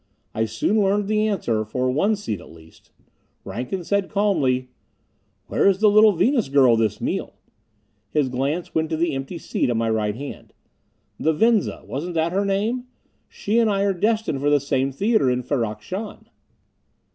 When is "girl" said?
6.49-6.75